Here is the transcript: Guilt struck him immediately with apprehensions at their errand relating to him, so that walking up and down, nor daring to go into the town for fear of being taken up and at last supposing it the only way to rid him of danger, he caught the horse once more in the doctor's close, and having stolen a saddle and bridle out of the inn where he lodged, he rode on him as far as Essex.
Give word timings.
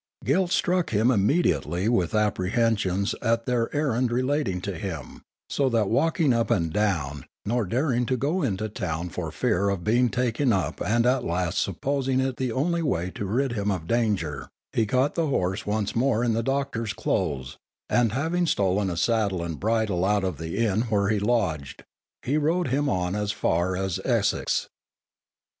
Guilt 0.25 0.49
struck 0.51 0.89
him 0.89 1.11
immediately 1.11 1.87
with 1.87 2.15
apprehensions 2.15 3.13
at 3.21 3.45
their 3.45 3.71
errand 3.71 4.11
relating 4.11 4.59
to 4.61 4.75
him, 4.75 5.21
so 5.47 5.69
that 5.69 5.89
walking 5.91 6.33
up 6.33 6.49
and 6.49 6.73
down, 6.73 7.23
nor 7.45 7.65
daring 7.65 8.07
to 8.07 8.17
go 8.17 8.41
into 8.41 8.63
the 8.63 8.69
town 8.71 9.09
for 9.09 9.31
fear 9.31 9.69
of 9.69 9.83
being 9.83 10.09
taken 10.09 10.51
up 10.51 10.81
and 10.83 11.05
at 11.05 11.23
last 11.23 11.59
supposing 11.59 12.19
it 12.19 12.37
the 12.37 12.51
only 12.51 12.81
way 12.81 13.11
to 13.11 13.27
rid 13.27 13.51
him 13.51 13.69
of 13.69 13.85
danger, 13.85 14.49
he 14.73 14.87
caught 14.87 15.13
the 15.13 15.27
horse 15.27 15.67
once 15.67 15.95
more 15.95 16.23
in 16.23 16.33
the 16.33 16.41
doctor's 16.41 16.93
close, 16.93 17.59
and 17.87 18.11
having 18.13 18.47
stolen 18.47 18.89
a 18.89 18.97
saddle 18.97 19.43
and 19.43 19.59
bridle 19.59 20.03
out 20.03 20.23
of 20.23 20.39
the 20.39 20.57
inn 20.57 20.81
where 20.89 21.09
he 21.09 21.19
lodged, 21.19 21.83
he 22.23 22.37
rode 22.39 22.73
on 22.73 23.09
him 23.13 23.15
as 23.15 23.31
far 23.31 23.77
as 23.77 23.99
Essex. 24.03 24.67